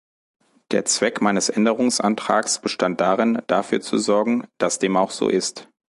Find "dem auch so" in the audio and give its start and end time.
4.79-5.29